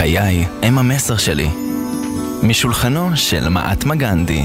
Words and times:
חיי 0.00 0.44
הם 0.62 0.78
המסר 0.78 1.16
שלי. 1.16 1.48
משולחנו 2.42 3.16
של 3.16 3.48
מעטמה 3.48 3.94
גנדי. 3.94 4.42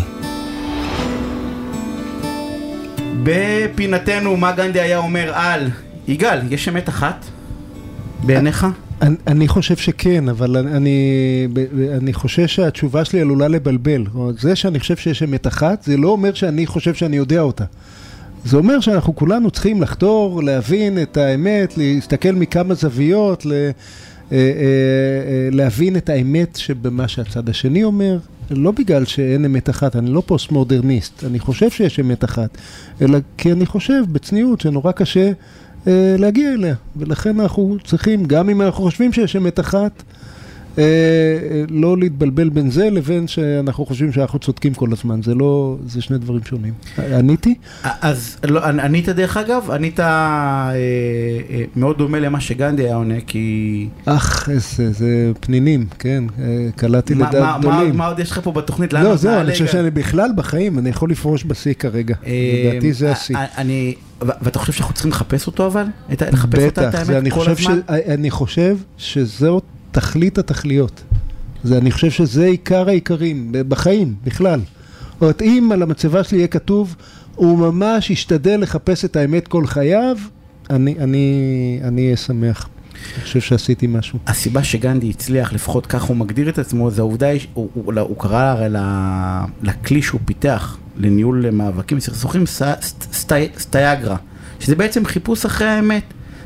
בפינתנו, 3.24 4.38
מה 4.38 4.52
גנדי 4.52 4.80
היה 4.80 4.98
אומר 4.98 5.32
על... 5.34 5.70
יגאל, 6.08 6.40
יש 6.50 6.70
אמת 6.70 6.90
אחת? 6.90 7.26
בעיניך? 8.24 8.68
אני, 9.02 9.16
אני 9.28 9.48
חושב 9.48 9.76
שכן, 9.76 10.30
אבל 10.30 10.58
אני, 10.58 11.00
אני 11.98 12.14
חושש 12.14 12.56
שהתשובה 12.56 13.06
שלי 13.06 13.22
עלולה 13.22 13.48
לבלבל. 13.48 14.04
זה 14.40 14.56
שאני 14.56 14.80
חושב 14.80 14.96
שיש 14.96 15.24
אמת 15.24 15.48
אחת, 15.48 15.84
זה 15.84 15.98
לא 15.98 16.10
אומר 16.10 16.34
שאני 16.34 16.66
חושב 16.66 16.94
שאני 16.94 17.18
יודע 17.18 17.42
אותה. 17.42 17.66
זה 18.46 18.58
אומר 18.58 18.80
שאנחנו 18.80 19.16
כולנו 19.16 19.52
צריכים 19.52 19.82
לחתור, 19.82 20.44
להבין 20.44 21.02
את 21.02 21.18
האמת, 21.18 21.78
להסתכל 21.78 22.32
מכמה 22.32 22.74
זוויות, 22.74 23.46
לה, 23.46 23.56
אה, 23.56 23.72
להבין 25.52 25.98
את 25.98 26.10
האמת 26.10 26.56
שבמה 26.56 27.08
שהצד 27.08 27.50
השני 27.50 27.84
אומר, 27.84 28.18
לא 28.52 28.72
בגלל 28.72 29.06
שאין 29.06 29.46
אמת 29.46 29.70
אחת, 29.70 29.96
אני 29.96 30.10
לא 30.10 30.24
פוסט 30.26 30.52
מודרניסט, 30.52 31.24
אני 31.24 31.40
חושב 31.40 31.70
שיש 31.70 32.00
אמת 32.00 32.24
אחת, 32.24 32.58
אלא 33.02 33.18
כי 33.38 33.52
אני 33.52 33.66
חושב 33.66 34.04
בצניעות 34.12 34.62
שנורא 34.62 34.92
קשה 34.92 35.32
אה, 35.88 36.16
להגיע 36.20 36.54
אליה, 36.54 36.76
ולכן 36.96 37.40
אנחנו 37.40 37.78
צריכים, 37.84 38.26
גם 38.26 38.50
אם 38.50 38.62
אנחנו 38.62 38.84
חושבים 38.84 39.14
שיש 39.14 39.36
אמת 39.36 39.60
אחת, 39.60 39.76
אה, 39.76 39.82
אה, 39.82 40.35
לא 41.70 41.98
להתבלבל 41.98 42.50
בין 42.50 42.70
זה 42.70 42.90
לבין 42.90 43.28
שאנחנו 43.28 43.86
חושבים 43.86 44.12
שאנחנו 44.12 44.40
צודקים 44.40 44.74
כל 44.74 44.90
הזמן, 44.92 45.22
זה 45.22 45.36
לא, 45.36 45.78
זה 45.86 46.02
שני 46.02 46.18
דברים 46.18 46.44
שונים. 46.44 46.74
עניתי? 46.98 47.56
אז 47.84 48.38
לא, 48.44 48.66
ענית 48.66 49.10
דרך 49.10 49.38
אגב, 49.38 49.72
ענית 49.72 50.00
אה, 50.00 50.06
אה, 50.06 51.64
מאוד 51.76 51.98
דומה 51.98 52.20
למה 52.20 52.40
שגנדי 52.40 52.84
היה 52.84 52.96
עונה, 52.96 53.22
כי... 53.28 53.88
אך, 54.06 54.50
איזה, 54.50 54.92
זה 54.92 55.32
פנינים, 55.40 55.86
כן, 56.00 56.24
אה, 56.40 56.68
קלעתי 56.76 57.16
לדעת 57.16 57.60
גדולים. 57.60 57.98
מה 57.98 58.08
עוד 58.08 58.20
יש 58.20 58.32
לך 58.32 58.40
פה 58.44 58.52
בתוכנית? 58.52 58.94
לא, 58.94 59.16
זהו, 59.16 59.40
אני 59.40 59.52
חושב 59.52 59.68
שאני 59.68 59.92
בכלל 59.92 60.30
בחיים, 60.36 60.80
אני 60.80 60.90
יכול 60.90 61.10
לפרוש 61.10 61.44
בשיא 61.46 61.74
כרגע, 61.74 62.16
לדעתי 62.66 62.94
זה 62.94 63.12
השיא. 63.12 63.38
אני... 63.58 63.96
ואתה 64.22 64.60
חושב 64.60 64.74
שאנחנו 64.74 64.94
צריכים 64.94 65.12
לחפש 65.12 65.48
אותו 65.48 65.68
אבל? 65.68 65.84
לחפש 66.10 66.64
אותה 66.64 66.90
את 66.90 66.96
האמת 66.96 67.34
כל 67.34 67.50
הזמן? 67.50 67.80
בטח, 67.80 67.94
אני 68.08 68.32
חושב 68.32 68.78
שזאת 68.98 69.64
תכלית 69.96 70.38
התכליות. 70.38 71.04
זה, 71.64 71.78
אני 71.78 71.92
חושב 71.92 72.12
שזה 72.12 72.46
עיקר 72.46 72.88
העיקרים, 72.88 73.52
בחיים, 73.68 74.16
בכלל. 74.24 74.60
זאת 74.60 75.22
אומרת, 75.22 75.42
אם 75.42 75.70
על 75.74 75.82
המצבה 75.82 76.24
שלי 76.24 76.38
יהיה 76.38 76.48
כתוב, 76.48 76.96
הוא 77.36 77.60
ממש 77.60 78.10
ישתדל 78.10 78.60
לחפש 78.62 79.06
את 79.06 79.16
האמת 79.16 79.48
כל 79.48 79.68
חייו, 79.68 80.18
אני, 80.70 80.96
אני, 81.00 81.80
אני 81.84 82.06
אהיה 82.06 82.18
שמח. 82.18 82.70
אני 83.16 83.24
חושב 83.24 83.40
שעשיתי 83.40 83.88
משהו. 83.88 84.20
הסיבה 84.28 84.64
שגנדי 84.64 85.10
הצליח, 85.10 85.54
לפחות 85.54 85.86
כך 85.86 86.04
הוא 86.04 86.18
מגדיר 86.18 86.50
את 86.50 86.60
עצמו, 86.60 86.92
זה 86.92 87.02
העובדה, 87.02 87.28
הוא, 87.54 87.70
הוא, 87.74 87.94
הוא 88.00 88.18
קרא 88.20 88.44
הרי 88.44 88.80
לכלי 89.62 90.02
שהוא 90.02 90.22
פיתח 90.26 90.78
לניהול 90.98 91.50
מאבקים 91.50 92.00
סכסוכים 92.00 92.44
סטייגרה, 93.58 94.18
שזה 94.60 94.76
בעצם 94.76 95.06
חיפוש 95.06 95.46
אחרי 95.46 95.68
האמת. 95.68 96.04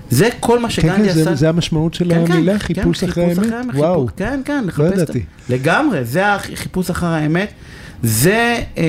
זה 0.09 0.29
כל 0.39 0.59
מה 0.59 0.69
שגנדי 0.69 1.03
כן, 1.03 1.19
עשה. 1.19 1.25
כן, 1.25 1.35
זה 1.35 1.49
המשמעות 1.49 1.93
של 1.93 2.09
כן, 2.13 2.31
המילה, 2.31 2.53
כן, 2.53 2.59
חיפוש 2.59 2.99
כן, 3.03 3.09
אחרי 3.09 3.23
האמת? 3.23 3.39
חיפוש 3.39 3.75
וואו. 3.75 4.07
כן, 4.17 4.41
כן, 4.45 4.63
לחפש 4.67 4.79
לא 4.79 4.87
את 4.87 4.93
ידעתי. 4.93 5.23
לגמרי, 5.49 6.05
זה 6.05 6.33
החיפוש 6.33 6.89
אחר 6.89 7.07
האמת. 7.07 7.51
זה 8.03 8.63
אה, 8.77 8.83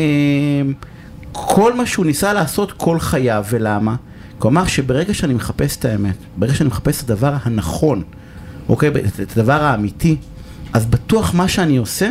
כל 1.32 1.74
מה 1.74 1.86
שהוא 1.86 2.06
ניסה 2.06 2.32
לעשות 2.32 2.72
כל 2.72 2.98
חייו, 2.98 3.44
ולמה? 3.50 3.96
כלומר 4.38 4.66
שברגע 4.66 5.14
שאני 5.14 5.34
מחפש 5.34 5.76
את 5.76 5.84
האמת, 5.84 6.14
ברגע 6.36 6.54
שאני 6.54 6.68
מחפש 6.68 7.02
את 7.02 7.10
הדבר 7.10 7.34
הנכון, 7.42 8.02
אוקיי, 8.68 8.90
את 9.22 9.36
הדבר 9.36 9.62
האמיתי, 9.62 10.16
אז 10.72 10.86
בטוח 10.86 11.34
מה 11.34 11.48
שאני 11.48 11.76
עושה 11.76 12.10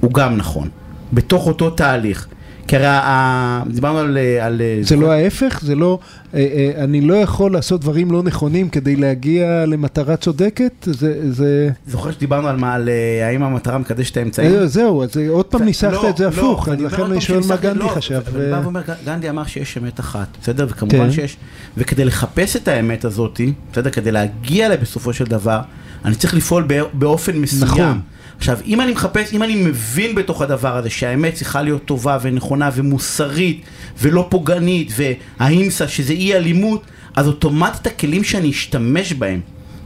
הוא 0.00 0.12
גם 0.12 0.36
נכון, 0.36 0.68
בתוך 1.12 1.46
אותו 1.46 1.70
תהליך. 1.70 2.28
כי 2.72 2.76
הרי 2.76 3.72
דיברנו 3.74 3.98
על... 3.98 4.18
על 4.40 4.62
זה 4.80 4.96
לא 4.96 5.12
ההפך? 5.12 5.60
זה 5.62 5.74
לא... 5.74 5.98
אה, 6.34 6.38
אה, 6.40 6.84
אני 6.84 7.00
לא 7.00 7.14
יכול 7.14 7.52
לעשות 7.52 7.80
דברים 7.80 8.10
לא 8.10 8.22
נכונים 8.22 8.68
כדי 8.68 8.96
להגיע 8.96 9.66
למטרה 9.66 10.16
צודקת? 10.16 10.72
זה... 10.82 11.32
זה... 11.32 11.70
זוכר 11.86 12.10
שדיברנו 12.10 12.48
על 12.48 12.56
מה, 12.56 12.74
על 12.74 12.88
אה, 12.88 13.28
האם 13.28 13.42
המטרה 13.42 13.78
מקדשת 13.78 14.16
האמצעים? 14.16 14.66
זהו, 14.66 15.02
אז 15.02 15.10
עוד 15.28 15.46
פעם 15.46 15.62
ניסחת 15.62 16.04
את 16.08 16.16
זה 16.16 16.28
הפוך, 16.28 16.68
לכן 16.68 17.02
אני 17.02 17.20
שואל 17.20 17.40
מה 17.48 17.56
גנדי 17.56 17.88
חשב. 17.88 18.20
אני 18.36 18.50
בא 18.50 18.60
ואומר, 18.62 18.80
גנדי 19.04 19.30
אמר 19.30 19.44
שיש 19.46 19.78
אמת 19.78 20.00
אחת, 20.00 20.28
בסדר? 20.42 20.66
וכמובן 20.70 21.12
שיש... 21.12 21.36
וכדי 21.76 22.04
לחפש 22.04 22.56
את 22.56 22.68
האמת 22.68 23.04
הזאת, 23.04 23.40
בסדר? 23.72 23.90
כדי 23.90 24.12
להגיע 24.12 24.66
אליה 24.66 24.76
בסופו 24.76 25.12
של 25.12 25.24
דבר, 25.24 25.60
אני 26.04 26.14
צריך 26.14 26.34
לפעול 26.34 26.66
באופן 26.92 27.36
מסוים. 27.36 27.70
נכון. 27.72 28.00
עכשיו, 28.38 28.58
אם 28.66 28.80
אני 28.80 28.92
מחפש, 28.92 29.32
אם 29.32 29.42
אני 29.42 29.56
מבין 29.56 30.14
בתוך 30.14 30.42
הדבר 30.42 30.76
הזה 30.76 30.90
שהאמת 30.90 31.34
צריכה 31.34 31.62
להיות 31.62 31.84
טובה 31.84 32.18
ונכונה 32.22 32.70
ומוסרית 32.74 33.62
ולא 33.98 34.26
פוגענית 34.30 34.92
והאימסה 34.96 35.88
שזה 35.88 36.12
אי 36.12 36.34
אלימות, 36.34 36.84
אז 37.14 37.26
אוטומטית 37.26 37.86
הכלים 37.86 38.24
שאני 38.24 38.50
אשתמש 38.50 39.12
בהם 39.12 39.40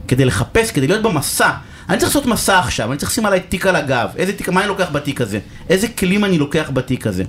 כדי 0.07 0.25
לחפש, 0.25 0.71
כדי 0.71 0.87
להיות 0.87 1.03
במסע, 1.03 1.51
אני 1.89 1.97
צריך 1.97 2.15
לעשות 2.15 2.25
מסע 2.25 2.59
עכשיו, 2.59 2.91
אני 2.91 2.97
צריך 2.97 3.11
לשים 3.11 3.25
עליי 3.25 3.39
תיק 3.39 3.65
על 3.65 3.75
הגב, 3.75 4.09
איזה 4.17 4.33
תיק, 4.33 4.49
מה 4.49 4.61
אני 4.61 4.67
לוקח 4.67 4.89
בתיק 4.91 5.21
הזה? 5.21 5.39
איזה 5.69 5.87
כלים 5.87 6.25
אני 6.25 6.37
לוקח 6.37 6.69
בתיק 6.73 7.07
הזה? 7.07 7.23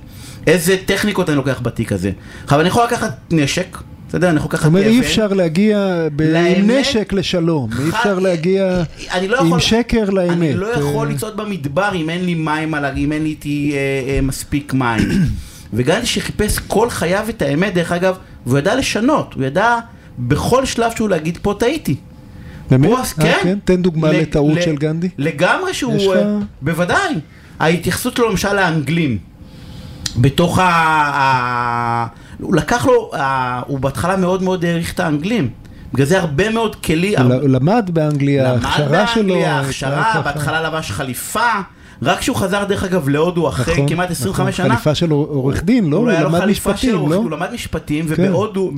איזה 0.47 0.77
טכניקות 0.85 1.29
אני 1.29 1.37
לוקח 1.37 1.59
בתיק 1.61 1.91
הזה? 1.91 2.11
עכשיו, 2.43 2.59
אני 2.59 2.67
יכול 2.67 2.83
לקחת 2.83 3.17
נשק, 3.31 3.77
אתה 4.09 4.17
יודע, 4.17 4.33
יכול 4.35 4.47
לקחת 4.49 4.65
אבן. 4.65 4.77
זאת 4.77 4.85
אומרת, 4.85 4.85
אי 4.85 4.99
אפשר 4.99 5.27
להגיע 5.27 6.07
עם 6.57 6.71
נשק 6.71 7.13
לשלום, 7.13 7.69
אי 7.83 7.89
אפשר 7.89 8.19
להגיע 8.19 8.83
לא 9.27 9.39
עם 9.39 9.59
שקר 9.59 10.09
לאמת. 10.09 10.31
אני 10.31 10.53
לא 10.53 10.67
יכול 10.67 11.09
לצעוד 11.09 11.37
במדבר 11.37 11.89
אם 11.95 12.09
אין 12.09 12.25
לי 12.25 12.33
מים 12.33 12.73
עליו, 12.73 12.91
אם 12.97 13.11
אין 13.11 13.23
לי 13.23 13.29
איתי 13.29 13.75
מספיק 14.23 14.73
מים. 14.73 15.07
וגנדי 15.73 16.05
שחיפש 16.05 16.59
כל 16.59 16.89
חייו 16.89 17.25
את 17.29 17.41
האמת, 17.41 17.73
דרך 17.73 17.91
אגב, 17.91 18.17
והוא 18.45 18.59
ידע 18.59 18.75
לשנות, 18.75 19.33
הוא 19.33 19.43
ידע 19.43 19.77
בכל 20.19 20.65
שלב 20.65 20.91
שהוא 20.95 21.09
להגיד, 21.09 21.37
פה 21.41 21.55
טעיתי. 21.59 21.95
באמת? 22.69 22.89
כן. 23.21 23.57
תן 23.65 23.81
דוגמה 23.81 24.11
לטעות 24.11 24.61
של 24.61 24.75
גנדי. 24.75 25.09
לגמרי 25.17 25.73
שהוא, 25.73 26.15
בוודאי. 26.61 27.15
ההתייחסות 27.59 28.15
שלו 28.15 28.29
למשל 28.29 28.53
לאנגלים, 28.53 29.17
בתוך 30.17 30.59
ה... 30.59 32.07
הוא 32.41 32.55
לקח 32.55 32.85
לו, 32.85 33.11
הוא 33.67 33.79
בהתחלה 33.79 34.17
מאוד 34.17 34.43
מאוד 34.43 34.65
העריך 34.65 34.93
את 34.93 34.99
האנגלים. 34.99 35.49
בגלל 35.93 36.05
זה 36.05 36.19
הרבה 36.19 36.49
מאוד 36.49 36.75
כלי... 36.75 37.17
הוא 37.17 37.49
למד 37.49 37.89
באנגליה, 37.93 38.51
ההכשרה 38.51 39.07
שלו... 39.07 39.23
למד 39.23 39.31
באנגליה, 39.31 39.59
הכשרה, 39.59 40.21
בהתחלה 40.25 40.61
לבש 40.61 40.91
חליפה. 40.91 41.51
רק 42.01 42.19
כשהוא 42.19 42.35
חזר 42.35 42.63
דרך 42.63 42.83
אגב 42.83 43.09
להודו 43.09 43.47
אחרי 43.47 43.73
נכון, 43.73 43.89
כמעט 43.89 44.11
25 44.11 44.59
נכון, 44.59 44.65
שנה. 44.65 44.75
חליפה 44.75 44.95
של 44.95 45.11
עורך 45.11 45.63
דין, 45.63 45.89
לא? 45.89 45.97
הוא 45.97 46.09
למד 46.09 46.45
משפטים, 46.45 47.09
לא? 47.09 47.15
הוא 47.15 47.31
למד 47.31 47.47
משפטים 47.53 48.05
ובהודו, 48.07 48.71
בדרום... 48.75 48.77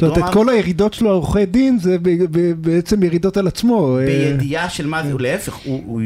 זאת 0.00 0.18
אומרת, 0.18 0.28
את 0.28 0.34
כל 0.34 0.48
הירידות 0.48 0.94
שלו 0.94 1.10
עורכי 1.10 1.46
דין 1.46 1.78
זה 1.78 1.96
בעצם 2.56 3.02
ירידות 3.02 3.36
על 3.36 3.46
עצמו. 3.46 3.98
בידיעה 4.06 4.70
של 4.70 4.86
מה 4.86 5.02
זה, 5.02 5.12
להפך, 5.18 5.58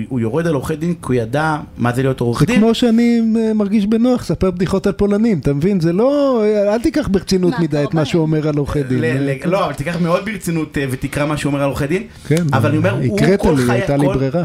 הוא 0.08 0.20
יורד 0.20 0.46
על 0.46 0.54
עורכי 0.54 0.76
דין 0.76 0.92
כי 0.92 0.98
הוא 1.06 1.14
ידע 1.14 1.56
מה 1.78 1.92
זה 1.92 2.02
להיות 2.02 2.20
עורך 2.20 2.42
דין. 2.42 2.54
זה 2.56 2.60
כמו 2.60 2.74
שאני 2.74 3.20
מרגיש 3.54 3.86
בנוח, 3.86 4.24
ספר 4.24 4.50
בדיחות 4.50 4.86
על 4.86 4.92
פולנים, 4.92 5.38
אתה 5.38 5.52
מבין? 5.52 5.80
זה 5.80 5.92
לא, 5.92 6.42
אל 6.72 6.78
תיקח 6.78 7.08
ברצינות 7.08 7.54
מדי 7.60 7.84
את 7.84 7.94
מה 7.94 8.04
שהוא 8.04 8.22
אומר 8.22 8.48
על 8.48 8.56
עורכי 8.56 8.82
דין. 8.82 9.04
לא, 9.44 9.64
אבל 9.64 9.72
תיקח 9.72 9.96
מאוד 10.00 10.24
ברצינות 10.24 10.78
ותקרא 10.90 11.26
מה 11.26 11.36
שהוא 11.36 11.50
אומר 11.50 11.62
על 11.62 11.68
עורכי 11.68 11.86
דין. 11.86 12.02
כן, 12.26 12.44
הקראת 12.52 13.44
לי, 13.44 13.72
הייתה 13.72 13.96
לי 13.96 14.06
ברירה. 14.06 14.44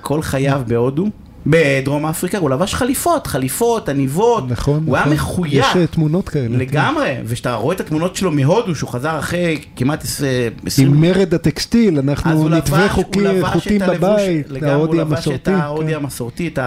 כל 0.00 0.22
חייו 0.22 0.62
בהודו. 0.66 1.06
בדרום 1.46 2.06
אפריקה, 2.06 2.38
הוא 2.38 2.50
לבש 2.50 2.74
חליפות, 2.74 3.26
חליפות, 3.26 3.88
עניבות, 3.88 4.44
נכון, 4.48 4.74
הוא 4.86 4.96
נכון. 4.96 5.08
היה 5.08 5.14
מחויב. 5.14 5.54
יש 5.54 5.66
תמונות 5.90 6.28
כאלה. 6.28 6.58
לגמרי, 6.58 7.06
כן. 7.06 7.22
וכשאתה 7.24 7.54
רואה 7.54 7.74
את 7.74 7.80
התמונות 7.80 8.16
שלו 8.16 8.30
מהודו, 8.30 8.74
שהוא 8.74 8.90
חזר 8.90 9.18
אחרי 9.18 9.58
כמעט 9.76 10.04
20... 10.04 10.88
עם 10.88 11.00
מרד 11.00 11.34
הטקסטיל, 11.34 11.98
אנחנו 11.98 12.48
נתווה 12.48 12.88
חוטים 12.88 13.80
בבית, 13.88 14.62
ההודי 14.62 15.00
המסורתי. 15.00 15.34
את 15.34 15.48
ההודי 15.48 15.94
המסורתי, 15.94 16.48
את 16.48 16.58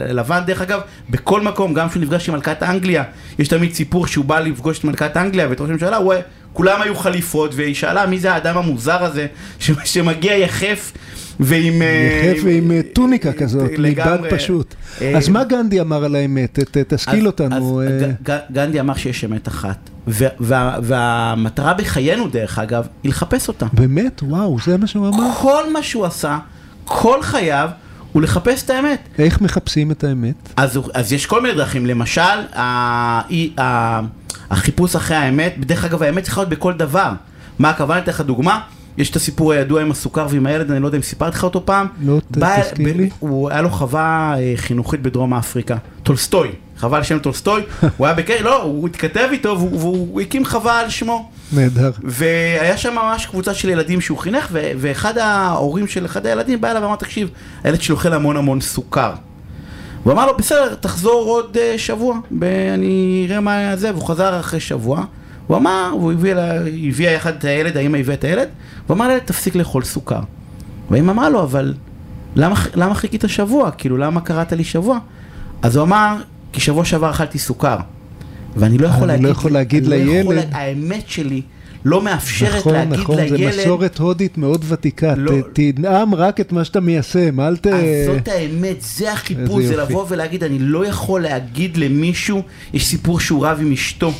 הלבן, 0.00 0.40
דרך 0.46 0.62
אגב, 0.62 0.80
בכל 1.10 1.40
מקום, 1.40 1.74
גם 1.74 1.88
כשהוא 1.88 2.02
נפגש 2.02 2.28
עם 2.28 2.34
מלכת 2.34 2.62
אנגליה, 2.62 3.04
יש 3.38 3.48
תמיד 3.48 3.74
סיפור 3.74 4.06
שהוא 4.06 4.24
בא 4.24 4.40
לפגוש 4.40 4.78
את 4.78 4.84
מלכת 4.84 5.16
אנגליה 5.16 5.48
ואת 5.48 5.60
ראש 5.60 5.70
הממשלה, 5.70 5.96
הוא... 5.96 6.14
כולם 6.52 6.82
היו 6.82 6.96
חליפות, 6.96 7.54
והיא 7.54 7.74
שאלה 7.74 8.06
מי 8.06 8.18
זה 8.18 8.32
האדם 8.32 8.58
המוזר 8.58 9.04
הזה 9.04 9.26
שמגיע 9.84 10.38
יחף 10.38 10.92
ועם... 11.40 11.82
יחף 11.82 12.40
ועם 12.44 12.72
טוניקה 12.92 13.32
כזאת, 13.32 13.70
מבד 13.78 14.18
פשוט. 14.30 14.74
אז 15.16 15.28
מה 15.28 15.44
גנדי 15.44 15.80
אמר 15.80 16.04
על 16.04 16.14
האמת? 16.16 16.58
תשכיל 16.88 17.26
אותנו. 17.26 17.82
גנדי 18.52 18.80
אמר 18.80 18.94
שיש 18.94 19.24
אמת 19.24 19.48
אחת, 19.48 19.90
והמטרה 20.80 21.74
בחיינו 21.74 22.28
דרך 22.28 22.58
אגב, 22.58 22.86
היא 23.02 23.10
לחפש 23.10 23.48
אותה. 23.48 23.66
באמת? 23.72 24.22
וואו, 24.22 24.56
זה 24.64 24.76
מה 24.76 24.86
שהוא 24.86 25.08
אמר? 25.08 25.34
כל 25.40 25.72
מה 25.72 25.82
שהוא 25.82 26.06
עשה, 26.06 26.38
כל 26.84 27.22
חייו, 27.22 27.68
הוא 28.12 28.22
לחפש 28.22 28.62
את 28.64 28.70
האמת. 28.70 29.08
איך 29.18 29.40
מחפשים 29.40 29.90
את 29.90 30.04
האמת? 30.04 30.34
אז, 30.56 30.80
אז 30.94 31.12
יש 31.12 31.26
כל 31.26 31.42
מיני 31.42 31.54
דרכים, 31.54 31.86
למשל, 31.86 32.20
ה, 32.20 32.62
ה, 33.60 34.00
החיפוש 34.50 34.96
אחרי 34.96 35.16
האמת, 35.16 35.54
בדרך 35.58 35.84
אגב 35.84 36.02
האמת 36.02 36.24
צריכה 36.24 36.40
להיות 36.40 36.50
בכל 36.50 36.72
דבר. 36.72 37.12
מה 37.58 37.70
הכוונה? 37.70 37.98
אתן 37.98 38.10
לך 38.10 38.20
דוגמה, 38.20 38.60
יש 38.98 39.10
את 39.10 39.16
הסיפור 39.16 39.52
הידוע 39.52 39.82
עם 39.82 39.90
הסוכר 39.90 40.26
ועם 40.30 40.46
הילד, 40.46 40.70
אני 40.70 40.80
לא 40.82 40.86
יודע 40.86 40.96
אם 40.96 41.02
סיפרתי 41.02 41.36
לך 41.36 41.44
אותו 41.44 41.66
פעם. 41.66 41.86
לא, 42.00 42.20
תזכיר 42.32 42.96
לי. 42.96 43.10
הוא, 43.18 43.50
היה 43.50 43.62
לו 43.62 43.70
חווה 43.70 44.34
אה, 44.38 44.52
חינוכית 44.56 45.02
בדרום 45.02 45.34
אפריקה. 45.34 45.76
טולסטוי, 46.02 46.48
חווה 46.78 46.98
על 46.98 47.04
שם 47.04 47.18
טולסטוי. 47.18 47.62
הוא 47.96 48.06
היה 48.06 48.16
בקשר, 48.16 48.44
לא, 48.44 48.62
הוא 48.62 48.88
התכתב 48.88 49.28
איתו 49.32 49.56
והוא, 49.60 50.20
הקים 50.20 50.44
חווה 50.44 50.80
על 50.80 50.90
שמו. 50.90 51.30
נהדר. 51.52 51.90
והיה 52.02 52.76
שם 52.76 52.94
ממש 52.94 53.26
קבוצה 53.26 53.54
של 53.54 53.68
ילדים 53.68 54.00
שהוא 54.00 54.18
חינך, 54.18 54.48
ואחד 54.52 55.18
ההורים 55.18 55.86
של 55.86 56.06
אחד 56.06 56.26
הילדים 56.26 56.60
בא 56.60 56.70
אליו 56.70 56.82
ואמר, 56.82 56.96
תקשיב, 56.96 57.28
הילד 57.64 57.82
שלי 57.82 57.92
אוכל 57.92 58.12
המון 58.12 58.36
המון 58.36 58.60
סוכר. 58.60 59.12
הוא 60.04 60.12
אמר 60.12 60.26
לו, 60.26 60.36
בסדר, 60.36 60.74
תחזור 60.74 61.24
עוד 61.28 61.56
uh, 61.56 61.78
שבוע, 61.78 62.18
אני 62.74 63.26
אראה 63.28 63.40
מה 63.40 63.76
זה, 63.76 63.90
והוא 63.90 64.08
חזר 64.08 64.40
אחרי 64.40 64.60
שבוע. 64.60 65.04
הוא 65.48 65.56
אמר, 65.56 65.92
והוא 65.98 66.12
הביא, 66.12 66.34
לה, 66.34 66.54
הביאה 66.88 67.12
יחד 67.12 67.32
את 67.38 67.44
הילד, 67.44 67.76
האמא 67.76 67.96
הביאה 67.96 68.14
את 68.14 68.24
הילד, 68.24 68.48
הוא 68.86 68.94
אמר 68.94 69.08
לילד, 69.08 69.22
תפסיק 69.24 69.54
לאכול 69.56 69.84
סוכר. 69.84 70.20
והאמא 70.90 71.10
אמרה 71.12 71.28
לו, 71.28 71.42
אבל 71.42 71.74
למה, 72.36 72.54
למה 72.74 72.94
חיכית 72.94 73.24
שבוע? 73.26 73.70
כאילו, 73.70 73.96
למה 73.96 74.20
קראת 74.20 74.52
לי 74.52 74.64
שבוע? 74.64 74.98
אז 75.62 75.76
הוא 75.76 75.84
אמר, 75.84 76.16
כי 76.52 76.60
שבוע 76.60 76.84
שעבר 76.84 77.10
אכלתי 77.10 77.38
סוכר. 77.38 77.76
ואני 78.56 78.78
לא 78.78 78.86
יכול 78.86 79.06
להגיד, 79.08 79.24
לא 79.24 79.30
יכול 79.30 79.50
להגיד 79.52 79.86
לא 79.86 79.94
יכול 79.94 80.34
לילד. 80.34 80.48
האמת 80.52 81.08
שלי 81.08 81.42
לא 81.84 82.02
מאפשרת 82.02 82.54
נכון, 82.58 82.72
להגיד 82.74 82.92
נכון, 82.98 83.16
לילד, 83.18 83.58
מסורת 83.60 83.98
הודית 83.98 84.38
מאוד 84.38 84.64
ותיקה. 84.68 85.14
לא- 85.16 85.32
ת- 85.52 85.60
תנאם 85.76 86.14
רק 86.14 86.40
את 86.40 86.52
מה 86.52 86.64
שאתה 86.64 86.80
מיישם, 86.80 87.40
אל 87.40 87.56
ת... 87.56 87.66
אז 87.66 87.82
זאת 88.06 88.28
האמת, 88.28 88.76
זה 88.82 89.12
החיפוש, 89.12 89.64
זה 89.64 89.74
יופי. 89.74 89.92
לבוא 89.92 90.04
ולהגיד, 90.08 90.44
אני 90.44 90.58
לא 90.58 90.86
יכול 90.86 91.20
להגיד 91.20 91.76
למישהו, 91.76 92.42
יש 92.72 92.86
סיפור 92.86 93.20
שהוא 93.20 93.46
רב 93.46 93.58
עם 93.60 93.72
אשתו. 93.72 94.12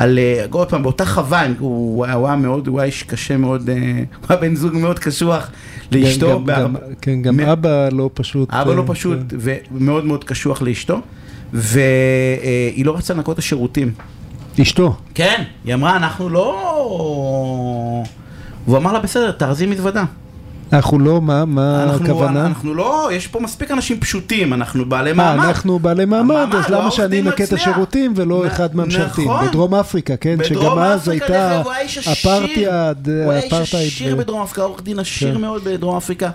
על, 0.00 0.18
אה, 0.18 0.44
עוד 0.50 0.68
פעם, 0.68 0.82
באותה 0.82 1.06
חווה, 1.06 1.46
הוא 1.58 2.04
היה, 2.04 2.14
הוא 2.14 2.26
היה 2.26 2.36
מאוד, 2.36 2.66
הוא 2.68 2.80
היה 2.80 2.86
איש 2.86 3.02
קשה 3.02 3.36
מאוד, 3.36 3.70
אה, 3.70 3.74
הוא 3.74 4.26
היה 4.28 4.38
בן 4.38 4.54
זוג 4.56 4.74
מאוד 4.76 4.98
קשוח 4.98 5.50
לאשתו. 5.92 6.30
גם- 6.38 6.46
בהר- 6.46 6.62
גם- 6.62 6.76
כן, 7.00 7.22
גם 7.22 7.36
מ- 7.36 7.40
אבא 7.40 7.88
לא 7.92 8.10
פשוט. 8.14 8.48
אבא 8.52 8.74
לא 8.74 8.82
אה, 8.82 8.86
פשוט, 8.86 9.18
כן. 9.30 9.36
ומאוד 9.70 10.04
מאוד 10.04 10.24
קשוח 10.24 10.62
לאשתו, 10.62 11.00
והיא 11.52 12.86
לא 12.86 12.96
רצתה 12.96 13.14
לנקות 13.14 13.34
את 13.34 13.38
השירותים. 13.38 13.92
אשתו. 14.62 14.96
כן, 15.14 15.42
היא 15.64 15.74
אמרה, 15.74 15.96
אנחנו 15.96 16.28
לא... 16.28 18.04
והוא 18.66 18.78
אמר 18.78 18.92
לה, 18.92 18.98
בסדר, 19.00 19.30
תארזי 19.30 19.66
מזוודה. 19.66 20.04
אנחנו 20.72 20.98
לא, 20.98 21.20
מה 21.20 21.44
מה 21.44 21.82
אנחנו, 21.84 22.04
הכוונה? 22.04 22.46
אנחנו 22.46 22.74
לא, 22.74 23.08
יש 23.12 23.26
פה 23.26 23.40
מספיק 23.40 23.70
אנשים 23.70 24.00
פשוטים, 24.00 24.52
אנחנו 24.52 24.84
בעלי 24.88 25.10
אה, 25.10 25.14
מעמד. 25.14 25.44
אנחנו 25.44 25.78
בעלי 25.78 26.04
מעמד, 26.04 26.34
המעמד, 26.34 26.54
אז 26.54 26.68
לא 26.70 26.78
למה 26.80 26.90
שאני 26.90 27.20
אנקה 27.20 27.44
את. 27.44 27.52
השירותים 27.52 28.12
ולא 28.16 28.42
נ- 28.44 28.46
אחד 28.46 28.76
מהמשרתים? 28.76 29.24
נכון. 29.30 29.46
בדרום 29.48 29.74
אפריקה, 29.74 30.16
כן, 30.16 30.36
בדרום 30.38 30.64
שגם 30.66 30.78
אז 30.78 31.00
אפריקה, 31.02 31.26
דרך 31.26 31.36
הייתה 31.36 31.56
אגב, 31.56 31.64
הוא 31.64 31.72
היה 31.72 31.82
איש 31.82 31.98
עשיר. 33.74 34.12
הוא 34.12 34.18
ו- 34.20 34.22
בדרום 34.24 34.42
אפריקה, 34.42 34.62
עורך 34.62 34.82
דין 34.82 34.98
עשיר 34.98 35.34
כן. 35.34 35.40
מאוד 35.40 35.64
בדרום 35.64 35.96
אפריקה. 35.96 36.30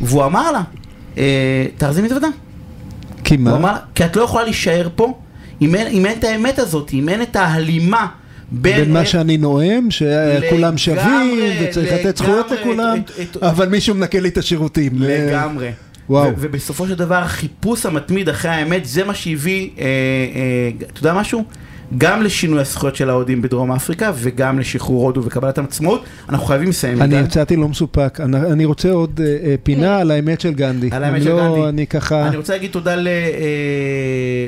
והוא 0.00 0.24
אמר 0.24 0.52
לה, 0.52 0.60
אה, 1.18 1.66
תארזי 1.78 2.02
מזוודה. 2.02 2.28
כי 3.24 3.34
הוא 3.34 3.42
מה? 3.44 3.56
אמר 3.56 3.72
לה, 3.72 3.78
כי 3.94 4.04
את 4.04 4.16
לא 4.16 4.22
יכולה 4.22 4.44
להישאר 4.44 4.88
פה, 4.96 5.14
אם 5.62 5.74
אין, 5.74 5.86
אם 5.86 6.06
אין 6.06 6.18
את 6.18 6.24
האמת 6.24 6.58
הזאת, 6.58 6.90
אם 6.92 7.08
אין 7.08 7.22
את 7.22 7.36
ההלימה 7.36 8.06
בין... 8.52 8.76
בין 8.76 8.92
מה 8.92 9.06
שאני 9.06 9.36
נואם, 9.36 9.88
שכולם 9.90 10.78
שווים, 10.78 11.40
וצריך 11.62 11.92
לתת 11.92 12.16
זכויות 12.16 12.46
לכולם, 12.50 12.98
את- 13.04 13.36
את- 13.36 13.42
אבל 13.42 13.68
מישהו 13.68 13.94
מנקה 13.94 14.20
לי 14.20 14.28
את 14.28 14.38
השירותים. 14.38 14.92
לגמרי. 14.96 15.70
וואו. 16.10 16.30
ובסופו 16.38 16.86
של 16.86 16.94
דבר 16.94 17.14
החיפוש 17.14 17.86
המתמיד 17.86 18.28
אחרי 18.28 18.50
האמת 18.50 18.84
זה 18.84 19.04
מה 19.04 19.14
שהביא, 19.14 19.70
אה, 19.78 19.84
אה, 19.84 19.88
אתה 20.92 21.00
יודע 21.00 21.14
משהו? 21.14 21.44
גם 21.98 22.22
לשינוי 22.22 22.60
הזכויות 22.60 22.96
של 22.96 23.10
ההודים 23.10 23.42
בדרום 23.42 23.72
אפריקה 23.72 24.12
וגם 24.14 24.58
לשחרור 24.58 25.04
הודו 25.06 25.24
וקבלת 25.24 25.58
עצמאות. 25.58 26.04
אנחנו 26.28 26.46
חייבים 26.46 26.68
לסיים 26.68 27.02
אני. 27.02 27.16
יצאתי 27.18 27.56
לא 27.56 27.68
מסופק, 27.68 28.18
אני- 28.20 28.36
אני 28.52 28.64
רוצה 28.64 28.90
עוד 28.90 29.20
אה, 29.24 29.48
אה, 29.50 29.54
פינה 29.62 29.98
על 29.98 30.10
האמת 30.10 30.40
של 30.40 30.50
גנדי. 30.54 30.88
על 30.92 31.04
האמת 31.04 31.22
של 31.22 31.28
לא- 31.32 31.54
גנדי. 31.56 31.68
אני 31.68 31.86
ככה... 31.86 32.28
אני 32.28 32.36
רוצה 32.36 32.52
להגיד 32.52 32.70
תודה 32.70 32.96
ל- 32.96 33.08
אה, 33.08 33.12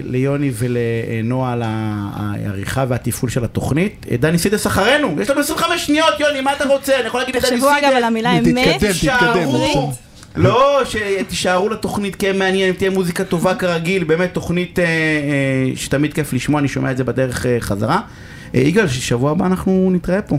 ליוני 0.04 0.50
ולנועה 0.54 1.52
על 1.52 1.62
העריכה 1.64 2.84
והתפעול 2.88 3.30
של 3.30 3.44
התוכנית. 3.44 4.06
דני 4.20 4.38
סידס 4.38 4.66
אחרינו, 4.66 5.16
יש 5.20 5.30
לנו 5.30 5.40
25 5.40 5.86
שניות, 5.86 6.20
יוני, 6.20 6.40
מה 6.40 6.52
אתה 6.52 6.64
רוצה? 6.64 6.98
אני 6.98 7.06
יכול 7.06 7.20
להגיד 7.20 7.36
לדני 7.36 7.50
תחשבו 7.50 7.68
אגב 7.70 7.84
על 7.84 7.92
סידס. 7.94 8.04
המילה 8.04 8.30
תתקדם, 8.40 8.58
אמת. 8.58 8.68
תתקדם. 8.74 8.88
תישארו, 8.92 9.92
לא, 10.36 10.80
שתישארו 10.84 11.68
לתוכנית, 11.68 12.16
כי 12.16 12.32
מעניין, 12.32 12.72
תהיה 12.74 12.90
מוזיקה 12.90 13.24
טובה 13.24 13.54
כרגיל, 13.54 14.04
באמת 14.04 14.34
תוכנית 14.34 14.78
אה, 14.78 14.84
אה, 14.84 14.90
שתמיד 15.76 16.12
כיף 16.14 16.32
לשמוע, 16.32 16.60
אני 16.60 16.68
שומע 16.68 16.90
את 16.90 16.96
זה 16.96 17.04
בדרך 17.04 17.46
אה, 17.46 17.56
חזרה. 17.60 18.00
יגאל, 18.54 18.88
שבוע 18.88 19.30
הבא 19.30 19.46
אנחנו 19.46 19.90
נתראה 19.92 20.22
פה, 20.22 20.36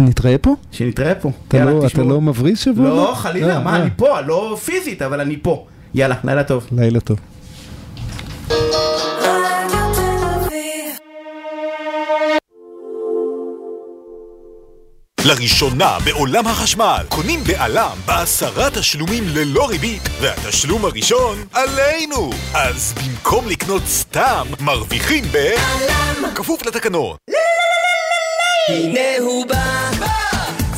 נתראה 0.00 0.38
פה? 0.38 0.54
שנתראה 0.72 1.14
פה. 1.14 1.30
אתה 1.48 1.56
יאללה, 1.56 1.70
לא- 1.72 1.86
אתה. 1.86 2.02
לא 2.02 2.20
מבריז 2.20 2.58
שבוע? 2.58 2.88
לא? 2.88 3.12
חלילה, 3.16 3.58
מה. 3.58 3.76
אני 3.76 3.90
פה, 3.96 4.20
לא 4.20 4.58
פיזית, 4.64 5.02
אבל 5.02 5.20
אני 5.20 5.36
פה. 5.42 5.66
יאללה, 5.94 6.14
לילה 6.24 6.44
טוב. 6.44 6.66
לילה 6.72 7.00
טוב. 7.00 7.18
לראשונה 15.26 15.98
בעולם 16.04 16.46
החשמל, 16.46 17.04
קונים 17.08 17.44
בעלם 17.44 17.96
בעשרה 18.06 18.70
תשלומים 18.70 19.24
ללא 19.28 19.68
ריבית, 19.68 20.02
והתשלום 20.20 20.84
הראשון 20.84 21.44
עלינו! 21.52 22.30
אז 22.54 22.94
במקום 22.96 23.48
לקנות 23.48 23.82
סתם, 23.86 24.46
מרוויחים 24.60 25.24
ב... 25.32 25.36
כפוף 26.34 26.66
לתקנון. 26.66 27.16
הנה 28.68 29.00
הוא 29.20 29.46
בא, 29.46 29.90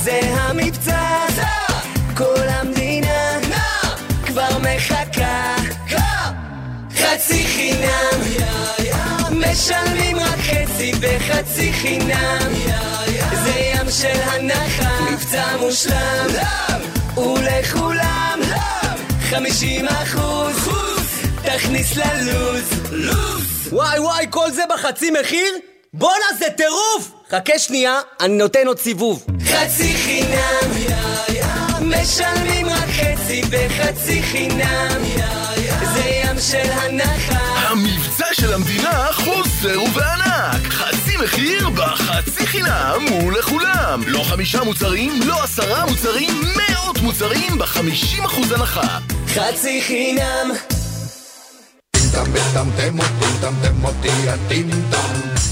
זה 0.02 0.20
המבצע, 0.22 1.26
כל 2.16 2.48
המדינה 2.48 3.38
כבר 4.26 4.58
מחכה, 4.58 5.56
חצי 6.94 7.44
חינם, 7.44 8.38
משלמים 9.38 10.17
רק 10.17 10.38
חצי 10.38 10.93
בחצי 11.00 11.73
חינם, 11.73 12.52
זה 13.44 13.50
ים 13.50 13.90
של 13.90 14.20
הנחה, 14.23 15.11
מבצע 15.12 15.56
מושלם, 15.61 16.81
ולכולם, 17.17 18.40
חמישים 19.31 19.87
אחוז, 19.88 20.56
תכניס 21.43 21.96
ללוז, 21.96 22.64
וואי 23.73 23.99
וואי, 23.99 24.26
כל 24.31 24.50
זה 24.50 24.62
בחצי 24.75 25.11
מחיר? 25.11 25.55
בואנה 25.93 26.26
זה 26.38 26.46
טירוף! 26.56 27.12
חכה 27.31 27.58
שנייה, 27.58 28.00
אני 28.20 28.37
נותן 28.37 28.67
עוד 28.67 28.79
סיבוב. 28.79 29.26
חצי 29.44 29.94
חינם, 29.94 30.70
משלמים 31.81 32.67
רק 32.67 32.88
חצי 32.88 33.43
בחצי 33.43 34.23
חינם, 34.23 35.02
זה 35.95 36.00
ים 36.00 36.17
של 36.40 36.71
הנחה. 36.73 37.68
המבצע 37.68 38.26
של 38.33 38.52
המדינה 38.52 39.09
חוזר 39.12 39.83
ובענק 39.83 40.66
חצי 40.68 41.16
מחיר 41.16 41.71
בחצי 41.71 42.47
חינם 42.47 43.00
ולכולם 43.26 44.02
לא 44.07 44.23
חמישה 44.23 44.64
מוצרים, 44.64 45.21
לא 45.26 45.42
עשרה 45.42 45.87
מוצרים, 45.87 46.42
מאות 46.57 46.99
מוצרים 46.99 47.59
בחמישים 47.59 48.25
אחוז 48.25 48.52
הנחה 48.52 48.99
חצי 49.28 49.83
חינם. 49.83 50.77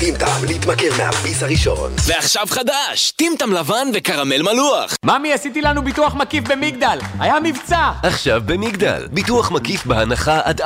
טמטם 0.01 0.47
להתמכר 0.49 0.89
מהביס 0.99 1.43
הראשון. 1.43 1.93
ועכשיו 2.07 2.47
חדש, 2.51 3.13
טמטם 3.17 3.53
לבן 3.53 3.89
וקרמל 3.95 4.43
מלוח. 4.43 4.95
ממי, 5.05 5.33
עשיתי 5.33 5.63
לנו 5.63 5.83
ביטוח 5.83 6.15
מקיף 6.15 6.45
במגדל, 6.49 6.99
היה 7.21 7.35
מבצע! 7.43 7.91
עכשיו 8.03 8.43
במגדל, 8.47 9.07
ביטוח 9.13 9.51
מקיף 9.51 9.87
בהנחה 9.87 10.41
עד 10.45 10.61
45% 10.61 10.65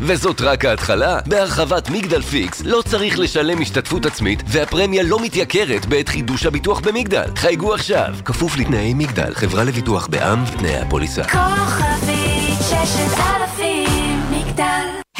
וזאת 0.00 0.40
רק 0.40 0.64
ההתחלה. 0.64 1.18
בהרחבת 1.26 1.90
מגדל 1.90 2.22
פיקס 2.22 2.62
לא 2.64 2.82
צריך 2.82 3.18
לשלם 3.18 3.60
השתתפות 3.60 4.06
עצמית 4.06 4.42
והפרמיה 4.46 5.02
לא 5.02 5.20
מתייקרת 5.20 5.86
בעת 5.86 6.08
חידוש 6.08 6.46
הביטוח 6.46 6.80
במגדל. 6.80 7.30
חייגו 7.36 7.74
עכשיו, 7.74 8.14
כפוף 8.24 8.56
לתנאי 8.56 8.94
מגדל, 8.94 9.34
חברה 9.34 9.64
לביטוח 9.64 10.06
בע"מ 10.06 10.44
ותנאי 10.46 10.76
הפוליסה. 10.76 11.22
כוכבית 11.24 12.58
ששת 12.60 13.18
אלפים 13.18 13.58
מגדל 13.58 13.77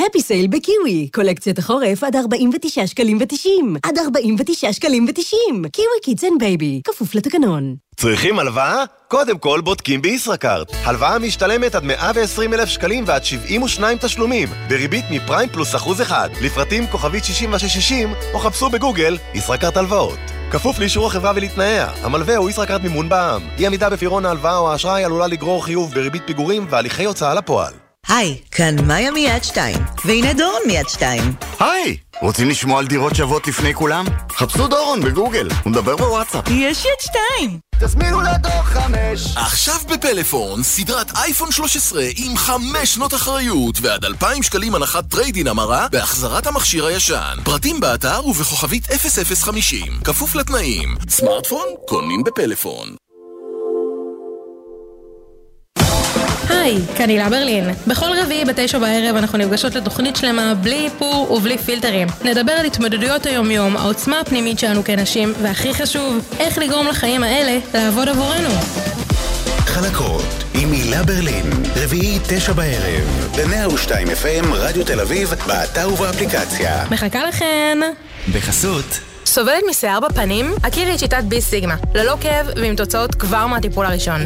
happy 0.06 0.20
sale 0.20 0.46
בקיווי, 0.46 1.08
קולקציית 1.14 1.58
החורף 1.58 2.04
עד 2.04 2.16
49 2.16 2.86
שקלים 2.86 3.18
ו-90. 3.18 3.78
עד 3.82 3.98
49 3.98 4.72
שקלים 4.72 5.04
ו-90. 5.04 5.68
קיווי 5.68 6.00
kids 6.02 6.24
and 6.24 6.38
baby, 6.38 6.80
כפוף 6.84 7.14
לתקנון. 7.14 7.74
צריכים 7.96 8.38
הלוואה? 8.38 8.84
קודם 9.08 9.38
כל 9.38 9.60
בודקים 9.60 10.02
בישראכרט. 10.02 10.72
הלוואה 10.84 11.18
משתלמת 11.18 11.74
עד 11.74 11.84
120 11.84 12.54
אלף 12.54 12.68
שקלים 12.68 13.04
ועד 13.06 13.24
72 13.24 13.98
תשלומים, 13.98 14.48
בריבית 14.68 15.04
מפריים 15.10 15.48
פלוס 15.48 15.74
אחוז 15.74 16.02
אחד. 16.02 16.28
לפרטים 16.42 16.86
כוכבית 16.86 17.24
6660, 17.24 18.12
או 18.34 18.38
חפשו 18.38 18.70
בגוגל 18.70 19.18
ישראכרט 19.34 19.76
הלוואות. 19.76 20.18
כפוף 20.50 20.78
לאישור 20.78 21.06
החברה 21.06 21.32
ולתנאיה, 21.36 21.90
המלווה 22.02 22.36
הוא 22.36 22.50
ישראכרט 22.50 22.82
מימון 22.82 23.08
בע"מ. 23.08 23.42
אי 23.58 23.66
עמידה 23.66 23.90
בפירעון 23.90 24.26
ההלוואה 24.26 24.58
או 24.58 24.72
האשראי 24.72 25.04
עלולה 25.04 25.26
לגרור 25.26 25.64
חיוב 25.64 25.94
בריבית 25.94 26.22
פיגורים 26.26 26.66
והליכי 26.70 27.04
הוצאה 27.04 27.34
לפועל. 27.34 27.87
היי, 28.08 28.36
כאן 28.50 28.86
מאיה 28.86 29.10
מיד 29.10 29.44
שתיים, 29.44 29.78
והנה 30.04 30.32
דורון 30.32 30.60
מיד 30.66 30.88
שתיים. 30.88 31.22
היי, 31.60 31.96
רוצים 32.20 32.48
לשמוע 32.48 32.78
על 32.78 32.86
דירות 32.86 33.14
שוות 33.14 33.46
לפני 33.48 33.74
כולם? 33.74 34.04
חפשו 34.32 34.68
דורון 34.68 35.00
בגוגל, 35.00 35.48
הוא 35.64 35.70
מדבר 35.70 35.96
בוואטסאפ. 35.96 36.44
יש 36.50 36.86
את 36.86 37.00
שתיים! 37.00 37.58
תזמינו 37.80 38.20
לדור 38.20 38.62
חמש! 38.62 39.36
עכשיו 39.36 39.74
בפלאפון, 39.92 40.62
סדרת 40.62 41.16
אייפון 41.16 41.52
13 41.52 42.02
עם 42.16 42.36
חמש 42.36 42.94
שנות 42.94 43.14
אחריות 43.14 43.74
ועד 43.82 44.04
2,000 44.04 44.42
שקלים 44.42 44.74
הנחת 44.74 45.04
trade-in 45.10 45.46
המרה 45.46 45.86
בהחזרת 45.92 46.46
המכשיר 46.46 46.86
הישן. 46.86 47.36
פרטים 47.44 47.80
באתר 47.80 48.26
ובכוכבית 48.26 48.86
0050. 48.86 50.00
כפוף 50.04 50.34
לתנאים. 50.34 50.94
סמארטפון? 51.08 51.66
קונים 51.86 52.22
בפלאפון. 52.24 52.97
היי, 56.50 56.78
כאן 56.96 57.08
הילה 57.08 57.28
ברלין. 57.30 57.70
בכל 57.86 58.06
רביעי 58.22 58.44
בתשע 58.44 58.78
בערב 58.78 59.16
אנחנו 59.16 59.38
נפגשות 59.38 59.74
לתוכנית 59.74 60.16
שלמה 60.16 60.54
בלי 60.54 60.84
איפור 60.84 61.32
ובלי 61.32 61.58
פילטרים. 61.58 62.08
נדבר 62.24 62.52
על 62.52 62.66
התמודדויות 62.66 63.26
היומיום, 63.26 63.76
העוצמה 63.76 64.20
הפנימית 64.20 64.58
שלנו 64.58 64.84
כנשים, 64.84 65.32
והכי 65.42 65.74
חשוב, 65.74 66.18
איך 66.38 66.58
לגרום 66.58 66.86
לחיים 66.86 67.22
האלה 67.22 67.58
לעבוד 67.74 68.08
עבורנו. 68.08 68.48
חלקות 69.58 70.44
עם 70.54 70.72
הילה 70.72 71.02
ברלין, 71.02 71.50
רביעי 71.76 72.18
תשע 72.28 72.52
בערב, 72.52 73.28
ב-102 73.36 73.90
FM 73.90 74.46
רדיו 74.52 74.84
תל 74.84 75.00
אביב, 75.00 75.34
באתר 75.46 75.92
ובאפליקציה. 75.92 76.84
מחכה 76.90 77.24
לכן. 77.28 77.78
בחסות 78.32 79.00
סובלת 79.26 79.62
משיער 79.70 80.00
בפנים? 80.00 80.54
הכירי 80.62 80.94
את 80.94 80.98
שיטת 80.98 81.24
בי 81.24 81.40
סיגמה. 81.40 81.74
ללא 81.94 82.16
כאב 82.20 82.46
ועם 82.56 82.76
תוצאות 82.76 83.14
כבר 83.14 83.46
מהטיפול 83.46 83.86
הראשון. 83.86 84.20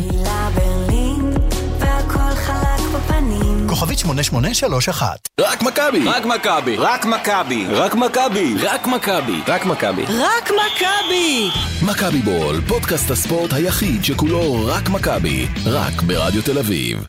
כוכבית 3.72 3.98
8831 3.98 5.28
רק 5.40 5.62
מכבי! 5.62 6.04
רק 6.04 6.26
מכבי! 6.26 6.76
רק 6.76 7.04
מכבי! 7.04 7.66
רק 7.66 7.94
מכבי! 7.94 8.54
רק 8.62 8.86
מכבי! 8.86 9.42
רק 9.46 9.66
מכבי! 9.66 10.02
רק 10.04 10.50
מכבי! 10.50 11.50
מכבי 11.82 12.18
בול, 12.18 12.60
פודקאסט 12.68 13.10
הספורט 13.10 13.52
היחיד 13.52 14.04
שכולו 14.04 14.66
רק 14.66 14.88
מכבי. 14.88 15.46
רק 15.66 16.02
ברדיו 16.02 16.42
תל 16.42 16.58
אביב. 16.58 17.06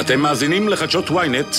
אתם 0.00 0.20
מאזינים 0.20 0.68
לחדשות 0.68 1.10
ynet 1.10 1.54